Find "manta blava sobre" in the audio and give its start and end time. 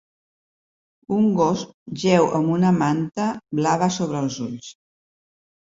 2.79-4.25